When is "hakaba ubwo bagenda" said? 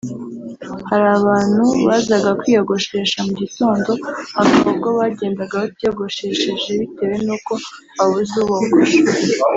4.37-5.41